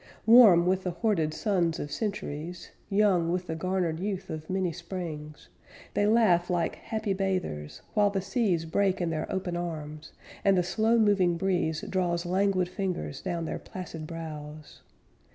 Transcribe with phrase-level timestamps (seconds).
[0.25, 5.47] Warm with the hoarded suns of centuries, Young with the garnered youth of many Springs,
[5.93, 10.11] They laugh like happy bathers, while the seas Break in their open arms,
[10.43, 14.81] And the slow moving breeze Draws languid fingers down their placid brows.